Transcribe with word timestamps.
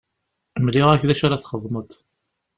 Mliɣ-ak 0.63 1.01
d 1.07 1.09
acu 1.13 1.23
ara 1.25 1.41
txedmeḍ. 1.41 1.91